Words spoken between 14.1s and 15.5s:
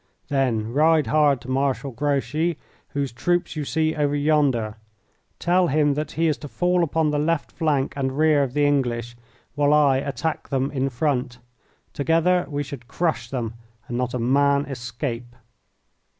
a man escape."